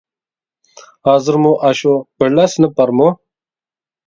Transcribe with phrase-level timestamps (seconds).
[1.09, 1.93] ھازىرمۇ ئاشۇ
[2.23, 3.13] بىرلا سىنىپ بارمۇ؟